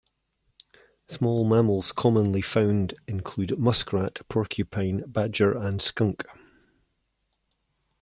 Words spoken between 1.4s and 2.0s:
mammals